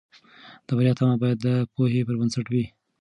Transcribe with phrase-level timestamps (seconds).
[0.67, 2.65] د بریا تمه باید د پوهې پر بنسټ وي.